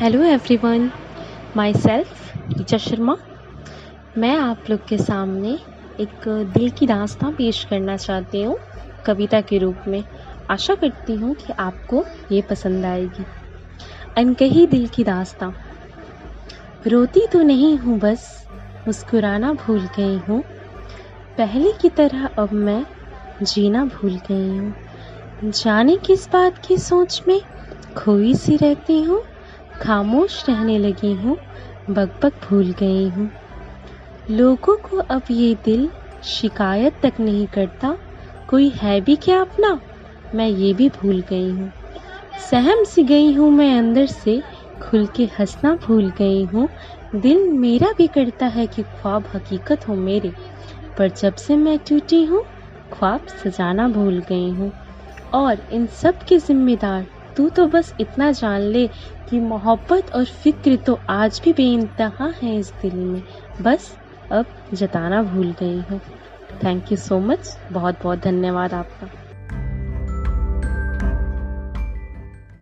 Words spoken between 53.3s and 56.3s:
सजाना भूल गई हूँ। और इन सब